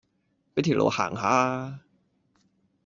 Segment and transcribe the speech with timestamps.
[0.55, 1.79] 俾條路行下吖